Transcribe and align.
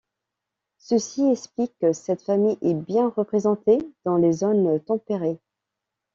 Ceci 0.79 1.29
explique 1.29 1.77
que 1.79 1.93
cette 1.93 2.23
famille 2.23 2.57
est 2.63 2.73
bien 2.73 3.09
représentée 3.09 3.77
dans 4.03 4.17
les 4.17 4.31
zones 4.31 4.79
tempérées. 4.83 5.39